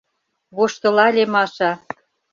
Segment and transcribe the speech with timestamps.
[0.55, 1.71] —воштылале Маша.